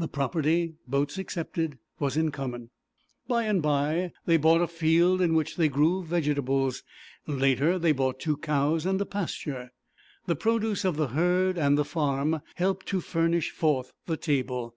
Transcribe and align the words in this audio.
The 0.00 0.08
property, 0.08 0.74
boats 0.88 1.18
excepted, 1.18 1.78
was 2.00 2.16
in 2.16 2.32
common. 2.32 2.70
By 3.28 3.44
and 3.44 3.62
by 3.62 4.10
they 4.26 4.36
bought 4.36 4.60
a 4.60 4.66
field 4.66 5.20
in 5.20 5.34
which 5.34 5.54
they 5.54 5.68
grew 5.68 6.02
vegetables; 6.04 6.82
later 7.28 7.78
they 7.78 7.92
bought 7.92 8.18
two 8.18 8.36
cows 8.38 8.84
and 8.86 9.00
a 9.00 9.06
pasture. 9.06 9.70
The 10.26 10.34
produce 10.34 10.84
of 10.84 10.96
the 10.96 11.06
herd 11.14 11.58
and 11.58 11.78
the 11.78 11.84
farm 11.84 12.40
helped 12.56 12.86
to 12.86 13.00
furnish 13.00 13.52
forth 13.52 13.92
the 14.06 14.16
table. 14.16 14.74